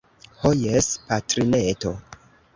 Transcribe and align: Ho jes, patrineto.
Ho 0.43 0.53
jes, 0.61 0.89
patrineto. 1.11 1.95